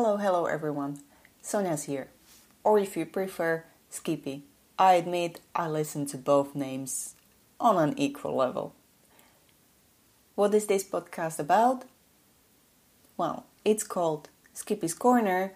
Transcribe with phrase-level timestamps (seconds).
[0.00, 1.00] Hello, hello everyone.
[1.42, 2.06] Sonia's here.
[2.62, 4.44] Or if you prefer, Skippy.
[4.78, 7.16] I admit I listen to both names
[7.58, 8.76] on an equal level.
[10.36, 11.84] What is this podcast about?
[13.16, 15.54] Well, it's called Skippy's Corner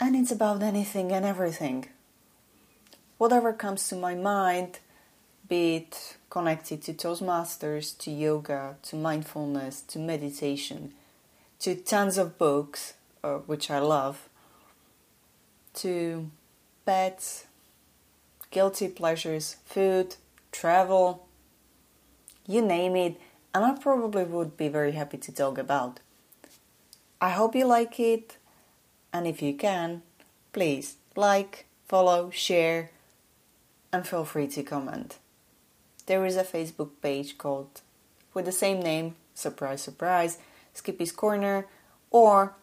[0.00, 1.86] and it's about anything and everything.
[3.16, 4.80] Whatever comes to my mind,
[5.48, 10.94] be it connected to Toastmasters, to yoga, to mindfulness, to meditation,
[11.60, 14.28] to tons of books, uh, which I love,
[15.74, 16.30] to
[16.84, 17.46] pets,
[18.50, 20.16] guilty pleasures, food,
[20.52, 21.26] travel,
[22.46, 23.20] you name it,
[23.54, 26.00] and I probably would be very happy to talk about.
[27.20, 28.36] I hope you like it,
[29.12, 30.02] and if you can,
[30.52, 32.90] please like, follow, share,
[33.92, 35.18] and feel free to comment.
[36.06, 37.82] There is a Facebook page called
[38.32, 40.38] with the same name, surprise, surprise,
[40.74, 41.66] Skippy's Corner,
[42.10, 42.54] or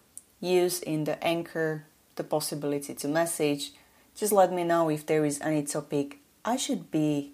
[0.46, 3.72] use in the anchor the possibility to message.
[4.16, 7.34] Just let me know if there is any topic I should be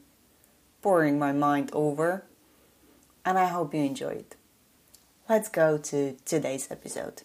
[0.81, 2.23] pouring my mind over,
[3.23, 4.35] and I hope you enjoy it.
[5.29, 7.21] Let's go to today's episode.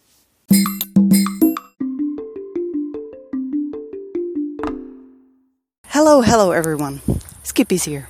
[5.86, 7.00] Hello, hello everyone.
[7.42, 8.08] Skippy's here.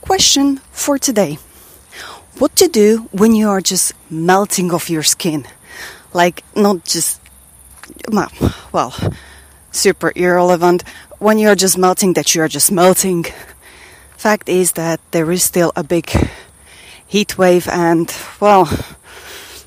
[0.00, 1.38] Question for today
[2.38, 5.44] What to do when you are just melting off your skin?
[6.12, 7.20] Like, not just,
[8.72, 8.94] well,
[9.70, 10.84] super irrelevant.
[11.18, 13.26] When you're just melting, that you're just melting.
[14.16, 16.10] Fact is that there is still a big
[17.06, 18.68] heat wave, and, well,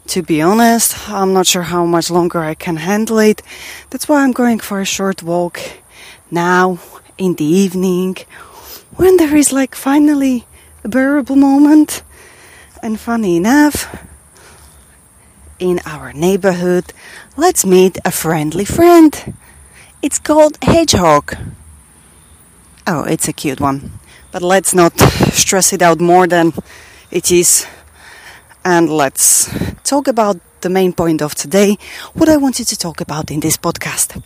[0.07, 3.41] to be honest, I'm not sure how much longer I can handle it.
[3.89, 5.59] That's why I'm going for a short walk
[6.29, 6.79] now
[7.17, 8.17] in the evening
[8.95, 10.45] when there is like finally
[10.83, 12.03] a bearable moment.
[12.83, 13.87] And funny enough,
[15.61, 16.91] in our neighborhood,
[17.37, 19.37] let's meet a friendly friend.
[20.01, 21.37] It's called Hedgehog.
[22.87, 23.91] Oh, it's a cute one.
[24.31, 24.99] But let's not
[25.31, 26.53] stress it out more than
[27.11, 27.67] it is.
[28.65, 29.49] And let's
[29.83, 31.77] talk about the main point of today,
[32.13, 34.23] what I wanted to talk about in this podcast.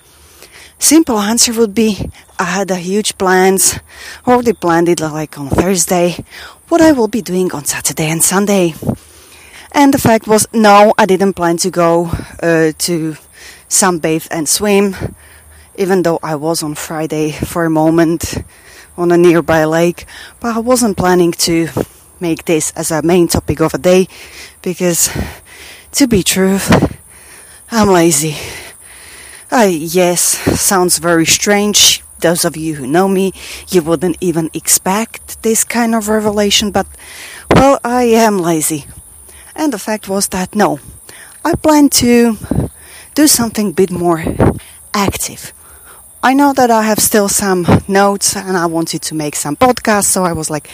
[0.80, 2.10] Simple answer would be
[2.40, 3.80] I had a huge plans,
[4.26, 6.24] already planned it like on Thursday,
[6.70, 8.74] what I will be doing on Saturday and Sunday.
[9.76, 12.06] And the fact was, no, I didn't plan to go
[12.42, 13.18] uh, to
[13.68, 14.96] sunbathe and swim,
[15.76, 18.38] even though I was on Friday for a moment
[18.96, 20.06] on a nearby lake,
[20.40, 21.68] but I wasn't planning to
[22.22, 24.08] make this as a main topic of a day
[24.62, 25.10] because,
[25.92, 26.60] to be true,
[27.70, 28.38] I'm lazy.
[29.52, 30.22] Uh, yes,
[30.58, 32.02] sounds very strange.
[32.20, 33.34] Those of you who know me,
[33.68, 36.88] you wouldn't even expect this kind of revelation, but
[37.52, 38.86] well, I am lazy.
[39.56, 40.80] And the fact was that no,
[41.44, 42.38] I plan to
[43.16, 44.24] do something a bit more
[44.94, 45.54] active.
[46.26, 50.06] I know that I have still some notes and I wanted to make some podcasts,
[50.06, 50.68] so I was like,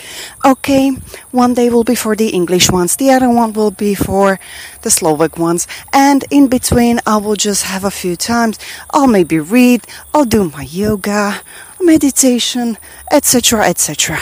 [0.46, 0.92] okay,
[1.32, 4.40] one day will be for the English ones, the other one will be for
[4.84, 8.60] the Slovak ones, and in between I will just have a few times,
[8.92, 11.42] I'll maybe read, I'll do my yoga,
[11.82, 12.78] meditation,
[13.12, 14.22] etc., etc.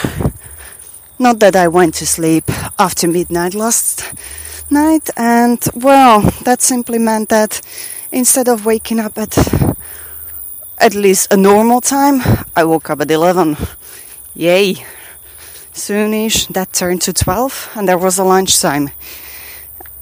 [1.16, 4.02] Not that I went to sleep after midnight last
[4.70, 7.60] night, and well, that simply meant that
[8.12, 9.36] instead of waking up at
[10.80, 12.22] at least a normal time.
[12.56, 13.56] I woke up at 11.
[14.34, 14.74] Yay.
[15.72, 18.90] Soonish, that turned to 12, and there was a lunchtime.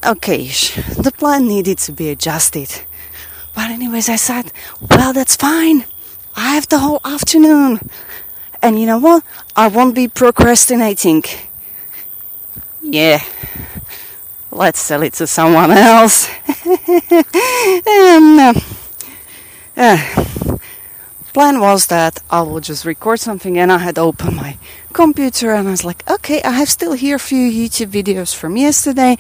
[0.07, 2.71] Okay, the plan needed to be adjusted.
[3.55, 4.53] But, anyways, I said,
[4.89, 5.85] well, that's fine.
[6.37, 7.81] I have the whole afternoon.
[8.63, 9.25] And you know what?
[9.57, 11.25] I won't be procrastinating.
[12.83, 13.21] Yeah.
[14.51, 16.29] Let's sell it to someone else.
[17.87, 18.55] um,
[19.77, 20.59] uh,
[21.33, 24.57] plan was that I will just record something and I had opened my
[24.93, 28.57] computer and I was like, okay, I have still here a few YouTube videos from
[28.57, 29.17] yesterday.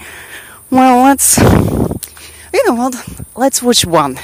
[0.70, 2.96] Well, let's, you know what,
[3.36, 4.18] let's watch one.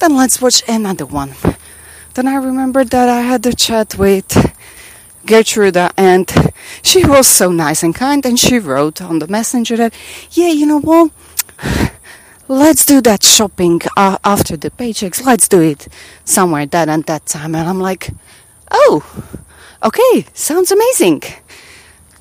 [0.00, 1.34] Then let's watch another one.
[2.14, 4.49] Then I remembered that I had a chat with
[5.26, 6.30] Gertruda and
[6.82, 9.94] she was so nice and kind and she wrote on the messenger that,
[10.32, 11.10] yeah, you know what,
[12.48, 15.24] let's do that shopping uh, after the paychecks.
[15.24, 15.88] Let's do it
[16.24, 17.54] somewhere that and that time.
[17.54, 18.10] And I'm like,
[18.70, 19.02] oh,
[19.82, 21.22] okay, sounds amazing.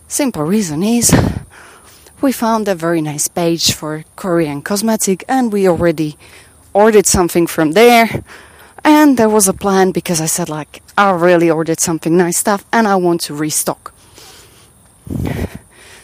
[0.08, 1.14] Simple reason is
[2.22, 6.18] we found a very nice page for Korean cosmetic and we already
[6.74, 8.24] ordered something from there.
[8.84, 12.66] And there was a plan because I said like I really ordered something nice stuff
[12.72, 13.94] and I want to restock.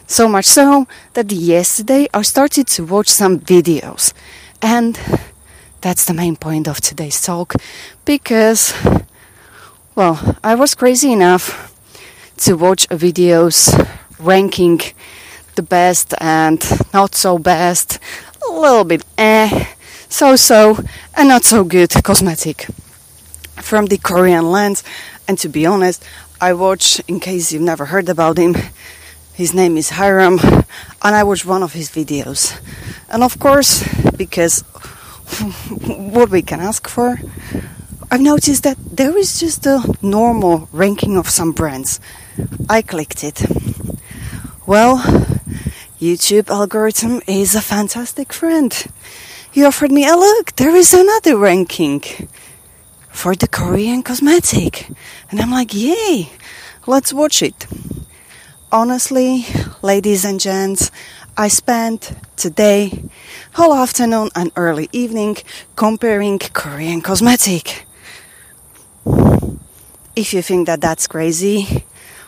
[0.07, 4.13] So much so that yesterday I started to watch some videos.
[4.62, 5.00] And
[5.86, 7.54] That's the main point of today's talk
[8.06, 8.74] because,
[9.94, 11.71] well, I was crazy enough
[12.38, 13.69] to watch videos
[14.18, 14.81] ranking
[15.54, 16.60] the best and
[16.92, 18.00] not so best,
[18.50, 19.66] a little bit eh,
[20.16, 20.80] so so,
[21.14, 22.68] and not so good cosmetic
[23.58, 24.82] from the Korean lands.
[25.28, 26.02] And to be honest,
[26.40, 28.56] I watch, in case you've never heard about him,
[29.34, 30.40] his name is Hyram,
[31.04, 32.58] and I watched one of his videos.
[33.10, 33.84] And of course,
[34.16, 34.62] because
[36.16, 37.20] what we can ask for,
[38.10, 42.00] I've noticed that there is just a normal ranking of some brands.
[42.70, 43.46] I clicked it.
[44.66, 45.00] Well,
[46.00, 48.72] YouTube algorithm is a fantastic friend.
[49.56, 50.54] He offered me a look.
[50.57, 52.02] There is another ranking
[53.10, 54.90] for the Korean cosmetic.
[55.31, 56.30] And I'm like, yay,
[56.86, 57.66] let's watch it.
[58.69, 59.46] Honestly,
[59.81, 60.92] ladies and gents,
[61.38, 63.06] I spent today,
[63.54, 65.38] whole afternoon and early evening
[65.78, 67.86] comparing Korean cosmetic.
[70.18, 71.86] If you think that that's crazy,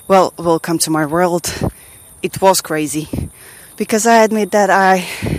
[0.08, 1.54] well, welcome to my world.
[2.24, 3.10] It was crazy
[3.76, 5.37] because I admit that I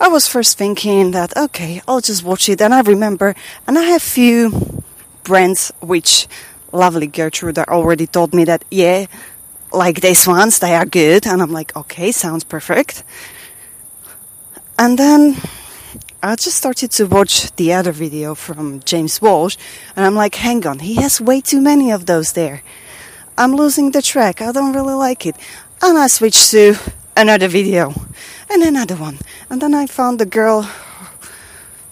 [0.00, 3.34] I was first thinking that okay, I'll just watch it and I remember
[3.66, 4.82] and I have few
[5.22, 6.26] brands which
[6.72, 9.06] lovely Gertrude already told me that yeah,
[9.72, 13.04] like these ones, they are good and I'm like, okay, sounds perfect.
[14.78, 15.36] And then
[16.22, 19.56] I just started to watch the other video from James Welsh
[19.94, 22.62] and I'm like, hang on, he has way too many of those there.
[23.38, 24.40] I'm losing the track.
[24.40, 25.36] I don't really like it.
[25.82, 26.76] And I switched to
[27.16, 27.92] another video
[28.50, 29.18] and another one.
[29.50, 30.68] And then I found the girl,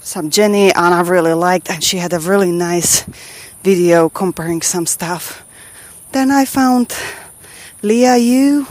[0.01, 3.05] some Jenny, and I really liked, and she had a really nice
[3.63, 5.45] video comparing some stuff.
[6.13, 6.95] Then I found
[7.83, 8.67] Liah Yoo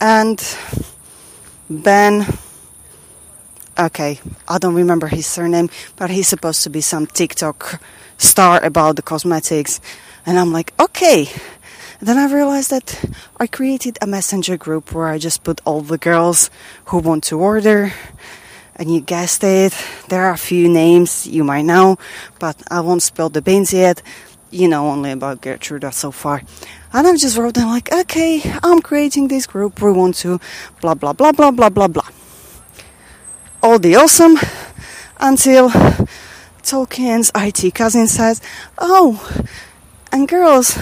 [0.00, 0.42] and
[1.70, 2.26] Ben.
[3.78, 7.80] Okay, I don't remember his surname, but he's supposed to be some TikTok
[8.18, 9.80] star about the cosmetics.
[10.26, 11.28] And I'm like, okay,
[12.04, 13.02] then I realized that
[13.38, 16.50] I created a messenger group where I just put all the girls
[16.86, 17.92] who want to order.
[18.76, 19.72] And you guessed it,
[20.08, 21.96] there are a few names you might know,
[22.38, 24.02] but I won't spill the beans yet.
[24.50, 26.42] You know only about Gertrude so far.
[26.92, 29.80] And I just wrote them like, okay, I'm creating this group.
[29.80, 30.40] We want to
[30.80, 32.08] blah blah blah blah blah blah blah.
[33.62, 34.36] All the awesome
[35.18, 35.70] until
[36.62, 38.40] Tolkien's IT cousin says,
[38.78, 39.18] "Oh,
[40.14, 40.78] and girls,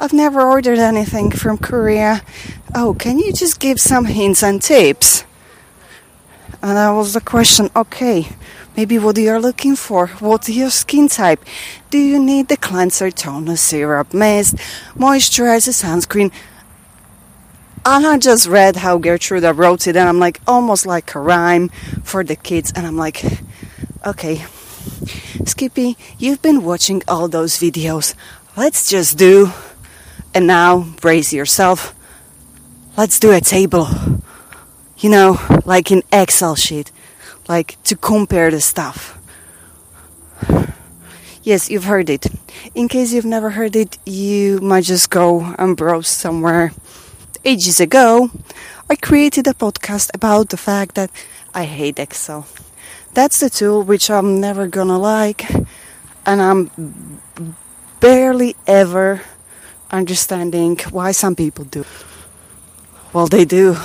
[0.00, 2.22] I've never ordered anything from Korea.
[2.74, 5.24] Oh, can you just give some hints and tips?
[6.60, 7.70] And that was the question.
[7.76, 8.26] Okay,
[8.76, 10.08] maybe what are you're looking for.
[10.18, 11.44] What's your skin type?
[11.90, 14.56] Do you need the cleanser, toner, syrup, mist,
[14.96, 16.32] moisturizer, sunscreen?
[17.86, 21.68] And I just read how Gertrude wrote it, and I'm like, almost like a rhyme
[22.02, 22.72] for the kids.
[22.74, 23.24] And I'm like,
[24.04, 24.44] okay,
[25.44, 28.14] Skippy, you've been watching all those videos.
[28.54, 29.50] Let's just do,
[30.34, 31.94] and now brace yourself.
[32.98, 33.88] Let's do a table.
[34.98, 36.92] You know, like in Excel sheet,
[37.48, 39.18] like to compare the stuff.
[41.42, 42.26] Yes, you've heard it.
[42.74, 46.72] In case you've never heard it, you might just go and browse somewhere.
[47.46, 48.30] Ages ago,
[48.90, 51.10] I created a podcast about the fact that
[51.54, 52.46] I hate Excel.
[53.14, 55.50] That's the tool which I'm never gonna like,
[56.26, 56.70] and I'm
[58.02, 59.22] barely ever
[59.92, 61.84] understanding why some people do.
[63.12, 63.76] Well, they do.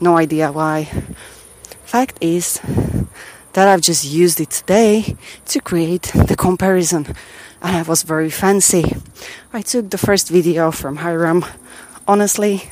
[0.00, 0.84] No idea why.
[1.84, 2.58] Fact is
[3.52, 7.06] that I've just used it today to create the comparison,
[7.60, 8.96] and I was very fancy.
[9.52, 11.46] I took the first video from Hyram.
[12.08, 12.62] Honestly,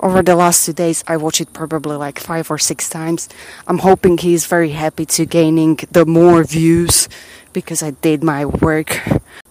[0.00, 3.28] over the last two days, I watched it probably like five or six times.
[3.66, 7.08] I'm hoping he's very happy to gaining the more views
[7.52, 9.00] because I did my work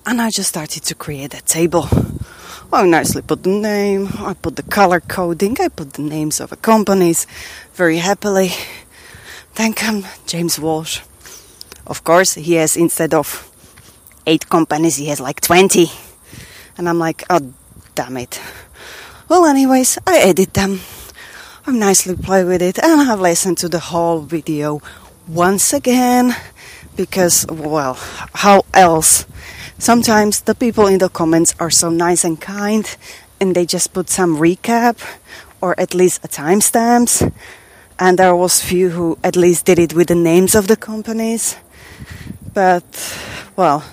[0.05, 1.88] and I just started to create a table.
[2.74, 6.51] I nicely put the name, I put the color coding, I put the names of
[6.51, 7.27] the companies
[7.74, 8.51] very happily.
[9.55, 11.01] Then come James Welsh.
[11.86, 13.51] Of course, he has instead of
[14.25, 15.91] eight companies, he has like 20.
[16.77, 17.53] And I'm like, oh,
[17.96, 18.39] damn it.
[19.27, 20.79] Well, anyways, I edit them.
[21.67, 24.81] I'm nicely play with it and I've listened to the whole video
[25.27, 26.36] once again
[27.01, 27.98] because, well,
[28.34, 29.25] how else?
[29.79, 32.86] Sometimes the people in the comments are so nice and kind
[33.39, 35.01] and they just put some recap
[35.62, 37.34] or at least timestamps.
[37.98, 41.58] And there was few who at least did it with the names of the companies.
[42.53, 42.86] But,
[43.55, 43.84] well,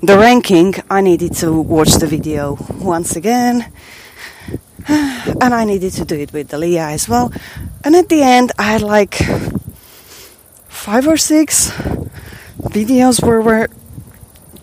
[0.00, 3.72] the ranking, I needed to watch the video once again.
[5.42, 7.32] And I needed to do it with the Liah as well.
[7.82, 9.18] And at the end, I had like
[10.68, 11.72] five or six
[12.70, 13.66] videos where we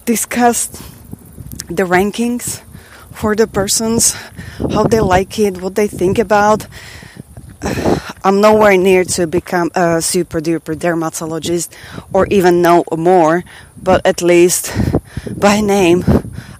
[0.06, 0.82] discussed
[1.68, 2.62] the rankings
[3.12, 4.14] for the persons,
[4.72, 6.68] how they like it, what they think about.
[8.24, 11.76] I'm nowhere near to become a super duper dermatologist
[12.14, 13.44] or even know more,
[13.82, 14.72] but at least
[15.38, 16.04] by name,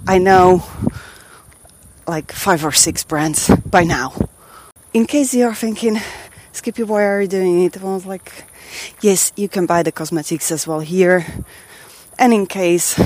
[0.08, 0.64] I know
[2.08, 4.14] like five or six brands by now.
[4.94, 6.00] In case you're thinking,
[6.52, 7.82] Skippy, why are you doing it?
[7.82, 8.46] I was like,
[9.02, 11.26] yes, you can buy the cosmetics as well here.
[12.20, 13.00] And in case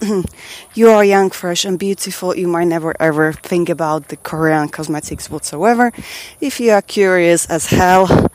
[0.74, 5.30] you are young, fresh, and beautiful, you might never ever think about the Korean cosmetics
[5.30, 5.92] whatsoever.
[6.40, 8.28] If you are curious as hell,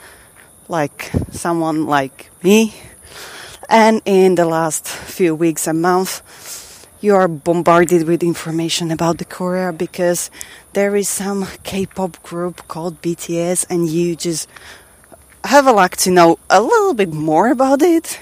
[0.68, 2.74] like someone like me,
[3.70, 6.22] and in the last few weeks and months,
[7.02, 10.32] you are bombarded with information about the Korea because
[10.74, 14.48] there is some K-pop group called BTS, and you just
[15.44, 18.20] have a luck to know a little bit more about it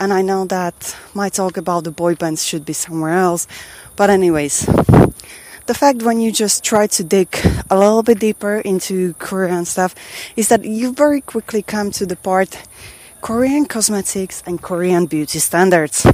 [0.00, 3.46] and I know that my talk about the boy bands should be somewhere else.
[3.96, 4.64] But, anyways,
[5.66, 7.28] the fact when you just try to dig
[7.68, 9.94] a little bit deeper into Korean stuff
[10.36, 12.66] is that you very quickly come to the part
[13.20, 16.06] Korean cosmetics and Korean beauty standards.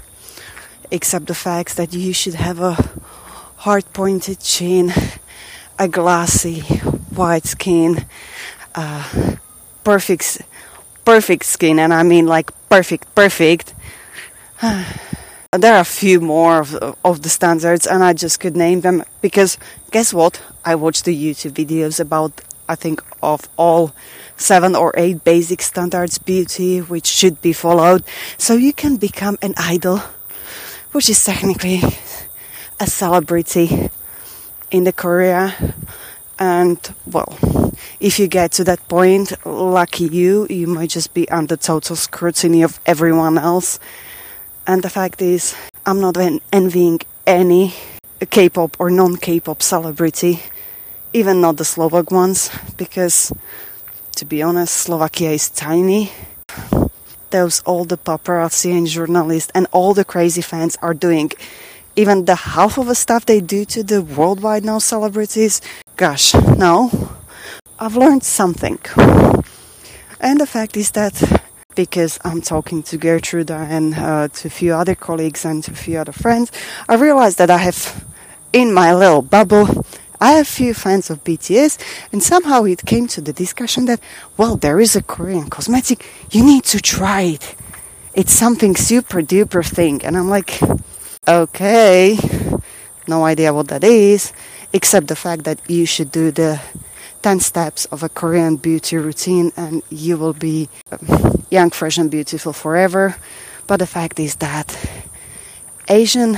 [0.91, 2.77] Except the fact that you should have a
[3.59, 4.93] hard pointed chin,
[5.79, 6.61] a glassy
[7.15, 8.05] white skin,
[8.75, 9.37] uh,
[9.87, 10.43] perfect
[11.05, 13.73] perfect skin, and I mean like perfect, perfect.
[14.61, 16.75] there are a few more of,
[17.05, 19.59] of the standards, and I just could name them because
[19.93, 20.43] guess what?
[20.65, 22.33] I watched the YouTube videos about
[22.69, 23.95] I think of all
[24.37, 28.03] seven or eight basic standards beauty which should be followed,
[28.37, 29.99] so you can become an idol,
[30.91, 31.81] which is technically
[32.81, 33.89] a celebrity
[34.73, 35.55] in the Korea
[36.39, 37.39] and well
[38.01, 42.63] if you get to that point lucky you you might just be under total scrutiny
[42.63, 43.79] of everyone else.
[44.67, 45.55] And the fact is
[45.87, 46.17] i'm not
[46.53, 47.75] envying any
[48.31, 50.41] k-pop or non-k-pop celebrity
[51.13, 53.33] even not the slovak ones because
[54.17, 56.11] to be honest slovakia is tiny.
[57.31, 61.33] Those all the paparazzi and journalists and all the crazy fans are doing
[61.97, 65.61] even the half of the stuff they do to the worldwide now celebrities
[65.97, 66.91] Gosh, no.
[67.79, 68.79] I've learned something.
[70.21, 71.41] And the fact is that
[71.75, 75.75] because I'm talking to Gertrude and uh, to a few other colleagues and to a
[75.75, 76.53] few other friends,
[76.87, 78.05] I realized that I have,
[78.53, 79.87] in my little bubble,
[80.21, 81.79] I have few fans of BTS,
[82.13, 84.01] and somehow it came to the discussion that,
[84.37, 87.55] well, there is a Korean cosmetic, you need to try it.
[88.13, 90.05] It's something super duper thing.
[90.05, 90.61] And I'm like,
[91.27, 92.19] okay,
[93.09, 94.35] no idea what that is
[94.77, 96.61] except the fact that you should do the
[97.23, 102.11] 10 steps of a Korean beauty routine and you will be um, young, fresh, and
[102.11, 103.17] beautiful forever.
[103.67, 104.69] But the fact is that
[105.89, 106.37] Asian,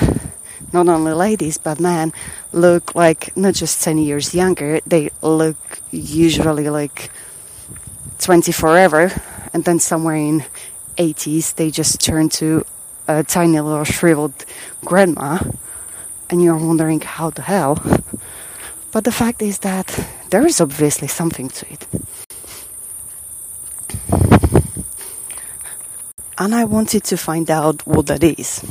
[0.72, 2.12] not only ladies but men,
[2.52, 5.58] look like not just 10 years younger, they look
[5.90, 7.10] usually like
[8.20, 9.10] 20 forever,
[9.52, 10.44] and then somewhere in
[10.96, 12.64] 80s they just turn to
[13.08, 14.44] a tiny little shriveled
[14.84, 15.38] grandma,
[16.30, 17.78] and you're wondering how the hell.
[18.90, 19.86] But the fact is that
[20.30, 21.86] there is obviously something to it.
[26.38, 28.64] And I wanted to find out what that is.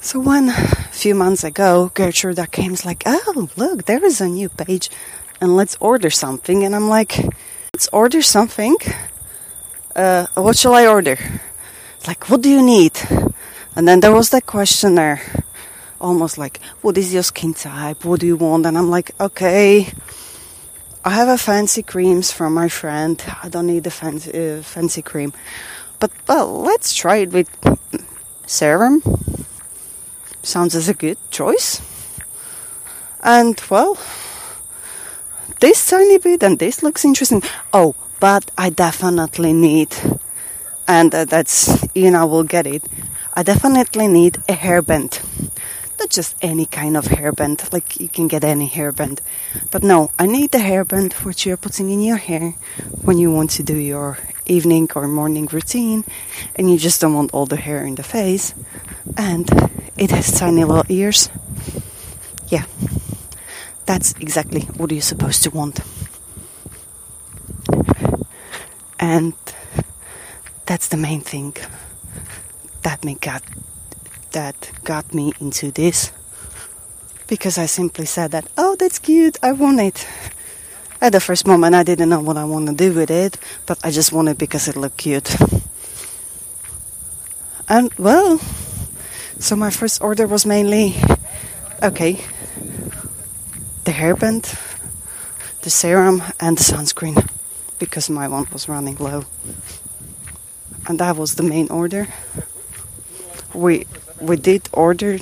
[0.00, 0.54] So when a
[0.92, 4.88] few months ago Gertrude came like, oh look, there is a new page
[5.40, 7.18] and let's order something and I'm like,
[7.74, 8.76] let's order something.
[9.94, 11.18] Uh, what shall I order?
[12.06, 12.98] Like, what do you need?
[13.76, 15.20] And then there was that questionnaire
[16.00, 18.04] almost like, what is your skin type?
[18.04, 18.66] What do you want?
[18.66, 19.92] And I'm like, okay,
[21.04, 23.22] I have a fancy creams from my friend.
[23.42, 25.32] I don't need a fancy, uh, fancy cream.
[25.98, 27.48] But, well, let's try it with
[28.46, 29.02] serum.
[30.42, 31.82] Sounds as a good choice.
[33.22, 33.98] And, well,
[35.60, 37.42] this tiny bit and this looks interesting.
[37.72, 39.94] Oh, but I definitely need,
[40.86, 42.84] and uh, that's, you know, we'll get it.
[43.34, 45.22] I definitely need a hairband
[46.00, 49.20] not just any kind of hairband, like you can get any hairband.
[49.70, 52.54] But no, I need the hairband which you're putting in your hair
[53.02, 56.04] when you want to do your evening or morning routine
[56.56, 58.54] and you just don't want all the hair in the face.
[59.16, 59.48] And
[59.98, 61.28] it has tiny little ears.
[62.48, 62.64] Yeah,
[63.84, 65.80] that's exactly what you're supposed to want.
[68.98, 69.34] And
[70.64, 71.54] that's the main thing
[72.82, 73.42] that me got
[74.32, 76.12] that got me into this
[77.26, 80.06] because I simply said that, oh, that's cute, I want it.
[81.00, 83.78] At the first moment, I didn't know what I want to do with it, but
[83.84, 85.34] I just want it because it looked cute.
[87.68, 88.38] And well,
[89.38, 90.96] so my first order was mainly
[91.82, 92.20] okay,
[93.84, 94.58] the hairband,
[95.62, 97.28] the serum, and the sunscreen
[97.78, 99.24] because my one was running low.
[100.86, 102.08] And that was the main order.
[103.54, 103.86] We
[104.20, 105.18] we did order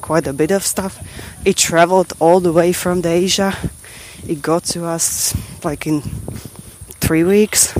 [0.00, 0.98] quite a bit of stuff.
[1.44, 3.54] It traveled all the way from the Asia.
[4.26, 5.34] It got to us
[5.64, 6.02] like in
[7.00, 7.76] three weeks.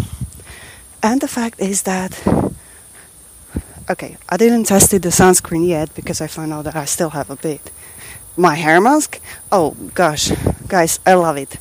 [1.03, 2.27] And the fact is that
[3.89, 7.31] okay, I didn't test the sunscreen yet because I found out that I still have
[7.31, 7.71] a bit.
[8.37, 10.31] My hair mask, oh gosh,
[10.69, 11.57] guys, I love it.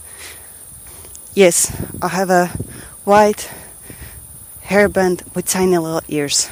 [1.33, 2.47] Yes, I have a
[3.03, 3.49] white
[4.65, 6.49] hairband with tiny little ears.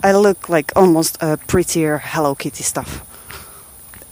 [0.00, 3.02] I look like almost a prettier Hello Kitty stuff.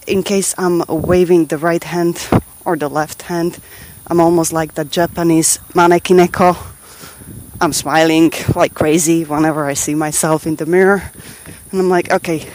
[0.08, 2.28] In case I'm waving the right hand
[2.64, 3.60] or the left hand,
[4.08, 6.56] I'm almost like the Japanese maneki-neko.
[7.60, 11.12] I'm smiling like crazy whenever I see myself in the mirror.
[11.70, 12.48] And I'm like, okay,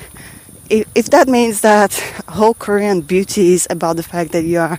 [0.70, 1.94] if, that means that
[2.28, 4.78] whole Korean beauty is about the fact that you are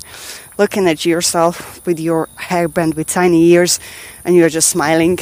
[0.58, 3.80] looking at yourself with your hair hairband with tiny ears
[4.26, 5.18] and you're just smiling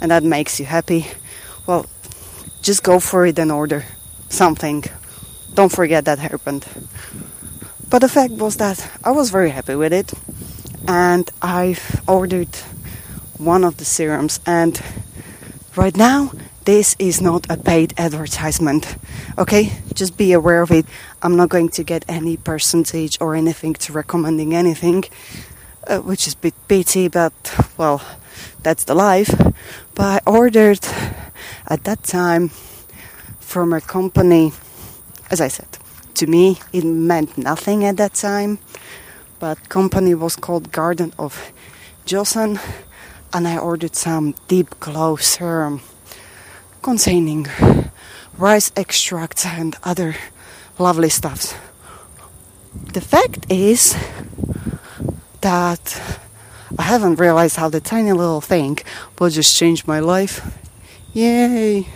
[0.00, 1.06] and that makes you happy,
[1.66, 1.84] well,
[2.62, 3.84] just go for it and order
[4.28, 4.84] something.
[5.54, 6.64] Don't forget that happened.
[7.90, 10.14] But the fact was that I was very happy with it.
[10.88, 12.54] And I've ordered
[13.36, 14.40] one of the serums.
[14.46, 14.80] And
[15.76, 16.32] right now
[16.64, 18.96] this is not a paid advertisement.
[19.36, 19.72] Okay?
[19.92, 20.86] Just be aware of it.
[21.20, 25.04] I'm not going to get any percentage or anything to recommending anything
[25.86, 27.32] uh, which is a bit pity but
[27.76, 28.02] well
[28.62, 29.34] that's the life.
[29.94, 30.80] But i ordered
[31.66, 32.48] at that time
[33.40, 34.52] from a company
[35.30, 35.68] as i said
[36.14, 38.58] to me it meant nothing at that time
[39.38, 41.52] but company was called garden of
[42.06, 42.58] joseon
[43.32, 45.80] and I ordered some deep glow serum
[46.82, 47.46] containing
[48.36, 50.16] rice extract and other
[50.78, 51.54] lovely stuffs.
[52.92, 53.96] The fact is
[55.40, 56.18] that
[56.78, 58.78] I haven't realized how the tiny little thing
[59.18, 60.58] will just change my life.
[61.14, 61.86] Yay!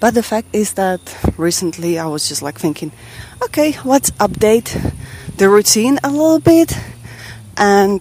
[0.00, 1.00] But the fact is that
[1.36, 2.92] recently I was just like thinking,
[3.44, 4.94] okay, let's update
[5.36, 6.76] the routine a little bit
[7.56, 8.00] and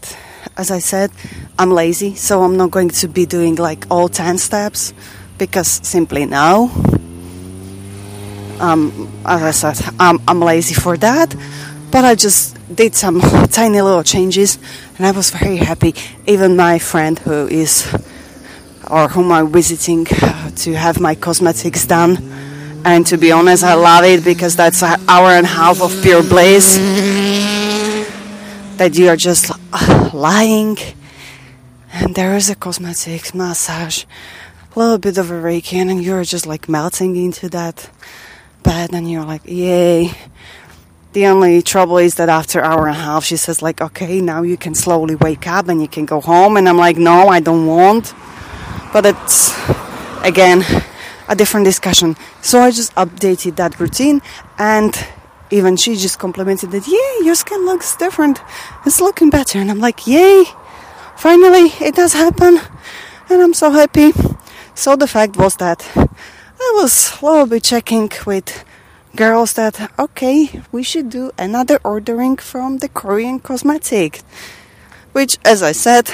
[0.56, 1.12] as I said,
[1.60, 4.94] I'm lazy, so I'm not going to be doing like all 10 steps
[5.38, 6.72] because simply no.
[8.60, 11.36] Um, as I said, I'm, I'm lazy for that,
[11.92, 14.58] but I just did some tiny little changes
[14.98, 15.94] and I was very happy.
[16.26, 17.88] Even my friend who is
[18.90, 22.18] or whom I'm visiting uh, to have my cosmetics done.
[22.86, 25.92] And to be honest, I love it because that's an hour and a half of
[26.02, 26.78] pure bliss.
[28.78, 30.78] That you are just uh, lying.
[31.92, 34.06] And there is a cosmetics massage.
[34.76, 37.90] A little bit of a reiki and you're just like melting into that
[38.64, 40.12] bed and you're like yay.
[41.14, 44.44] The only trouble is that after hour and a half she says like okay now
[44.44, 46.58] you can slowly wake up and you can go home.
[46.58, 48.14] And i'm like no i don't want
[48.94, 49.54] but it's
[50.24, 50.64] again
[51.30, 54.22] a different discussion so i just updated that routine
[54.58, 55.08] and
[55.50, 58.42] even she just complimented that, yay, your skin looks different.
[58.86, 59.60] It's looking better.
[59.60, 60.46] And I'm like, yay,
[61.16, 62.60] finally it does happen.
[63.30, 64.12] And I'm so happy.
[64.76, 68.66] So the fact was that I was a little bit checking with
[69.16, 74.22] girls that, okay, we should do another ordering from the Korean cosmetic.
[75.14, 76.12] Which, as I said,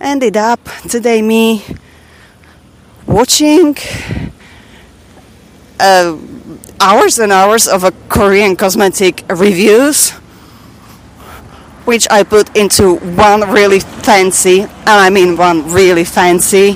[0.00, 1.64] ended up today me
[3.06, 3.76] watching
[5.80, 6.16] uh,
[6.80, 10.10] hours and hours of a Korean cosmetic reviews,
[11.84, 16.74] which I put into one really fancy, and I mean one really fancy,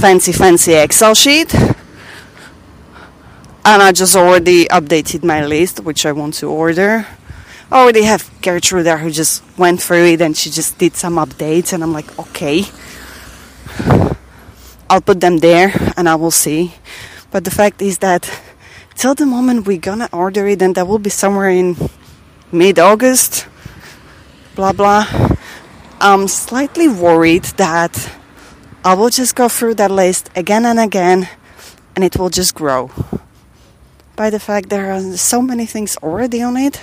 [0.00, 1.54] fancy, fancy Excel sheet.
[3.64, 7.04] And I just already updated my list, which I want to order.
[7.70, 11.16] Oh, already have Gertrude there who just went through it and she just did some
[11.16, 12.64] updates, and I'm like, okay.
[14.88, 16.74] I'll put them there and I will see.
[17.32, 18.30] But the fact is that
[18.94, 21.76] till the moment we're gonna order it, and that will be somewhere in
[22.52, 23.48] mid August,
[24.54, 25.04] blah blah.
[26.00, 28.12] I'm slightly worried that
[28.84, 31.28] I will just go through that list again and again,
[31.96, 32.92] and it will just grow.
[34.14, 36.80] By the fact there are so many things already on it.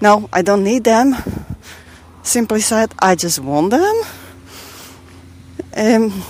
[0.00, 1.14] No, I don't need them.
[2.22, 4.02] Simply said, I just want them.
[5.76, 6.22] Um,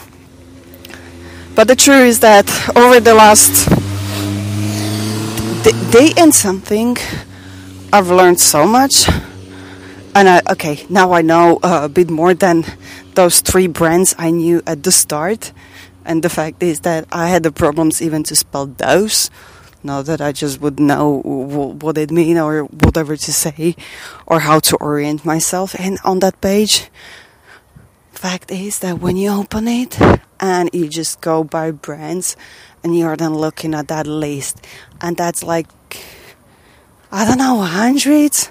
[1.55, 3.69] but the truth is that over the last
[5.93, 6.97] day and something,
[7.93, 9.09] I've learned so much.
[10.15, 12.65] And I, okay, now I know uh, a bit more than
[13.15, 15.53] those three brands I knew at the start.
[16.05, 19.31] And the fact is that I had the problems even to spell those.
[19.83, 21.21] Not that I just would know
[21.81, 23.77] what it mean or whatever to say
[24.27, 25.75] or how to orient myself.
[25.75, 26.91] In on that page.
[28.13, 29.99] Fact is that when you open it
[30.39, 32.37] and you just go by brands
[32.85, 34.61] and you are then looking at that list
[35.01, 35.67] and that's like
[37.11, 38.51] I don't know hundreds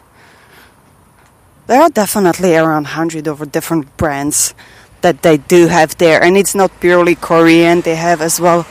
[1.70, 4.56] there are definitely around 100 over different brands
[5.02, 6.22] that they do have there.
[6.22, 7.82] And it's not purely korean.
[7.82, 8.66] They have as well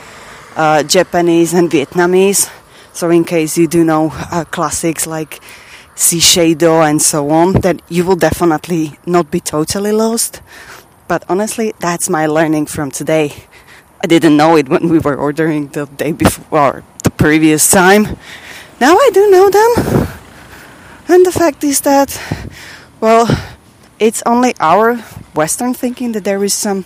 [0.59, 2.51] uh, japanese and vietnamese.
[2.91, 5.39] So in case you do know uh, classics like
[5.95, 10.41] Shiseido and so on that you will definitely not be totally lost.
[11.07, 13.33] But honestly that's my learning from today.
[14.03, 18.03] I didn't know it when we were ordering the day before the previous time.
[18.81, 20.07] Now i do know them.
[21.07, 22.19] And the fact is that
[22.99, 23.27] well,
[23.97, 24.97] it's only our
[25.33, 26.83] Western thinking that there is some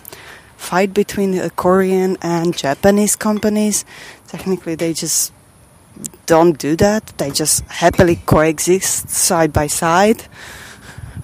[0.63, 3.85] fight between Korean and Japanese companies.
[4.27, 5.33] Technically, they just
[6.25, 7.13] don't do that.
[7.17, 10.23] They just happily coexist side by side.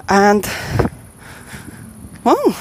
[0.10, 0.48] And,
[2.24, 2.56] well,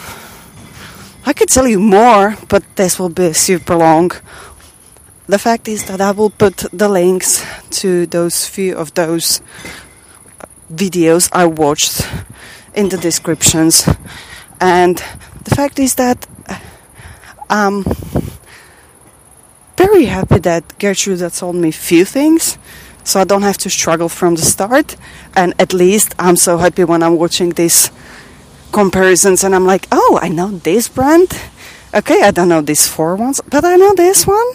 [1.26, 4.12] I could tell you more, but this will be super long.
[5.26, 7.44] The fact is that I will put the links
[7.82, 9.42] to those few of those
[10.72, 12.06] videos I watched
[12.72, 13.86] in the descriptions.
[14.60, 15.02] And
[15.44, 16.26] the fact is that
[17.50, 17.84] I'm
[19.76, 22.58] very happy that Gertrude has told me few things,
[23.04, 24.96] so I don't have to struggle from the start.
[25.34, 27.90] And at least I'm so happy when I'm watching these
[28.72, 31.30] comparisons and I'm like, oh, I know this brand.
[31.94, 34.52] Okay, I don't know these four ones, but I know this one.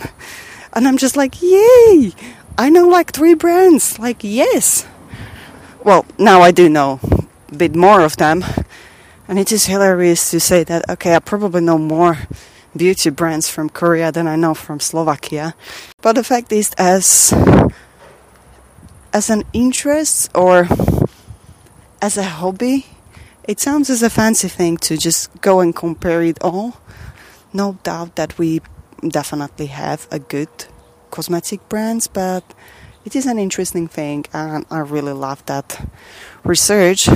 [0.74, 2.14] And I'm just like, yay!
[2.58, 3.98] I know like three brands.
[3.98, 4.86] Like, yes
[5.84, 7.00] well, now I do know
[7.52, 8.44] a bit more of them.
[9.28, 12.18] And it is hilarious to say that, okay, I probably know more
[12.76, 15.56] beauty brands from Korea than I know from Slovakia.
[16.02, 17.34] But the fact is, as
[19.14, 20.68] as an interest or
[22.02, 22.86] as a hobby,
[23.48, 26.78] it sounds as a fancy thing to just go and compare it all.
[27.54, 28.62] No doubt that we
[29.08, 30.50] definitely have a good
[31.12, 32.44] cosmetic brands, but
[33.06, 35.86] it is an interesting thing, and I really love that
[36.44, 37.10] research.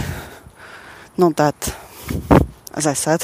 [1.17, 1.76] Not that,
[2.76, 3.22] as I said,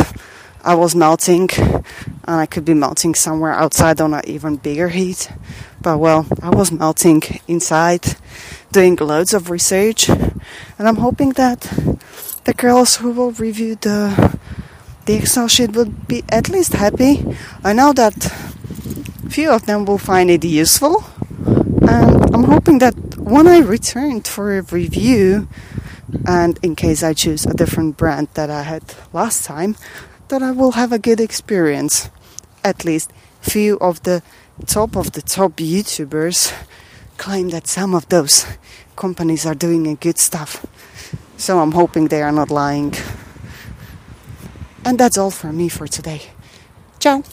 [0.64, 1.84] I was melting, and
[2.26, 5.30] I could be melting somewhere outside on an even bigger heat.
[5.82, 8.16] But well, I was melting inside,
[8.72, 11.62] doing loads of research, and I'm hoping that
[12.46, 14.40] the girls who will review the
[15.06, 17.26] the Excel sheet will be at least happy.
[17.64, 18.14] I know that
[19.28, 21.04] few of them will find it useful
[21.88, 25.48] and I'm hoping that when I return for a review,
[26.26, 29.76] and in case I choose a different brand that I had last time,
[30.28, 32.10] that I will have a good experience.
[32.64, 34.22] At least few of the
[34.66, 36.54] top of the top YouTubers
[37.18, 38.46] claim that some of those
[38.96, 40.66] companies are doing a good stuff.
[41.38, 42.94] So I'm hoping they are not lying.
[44.86, 46.22] And that's all from me for today.
[47.00, 47.24] Ciao.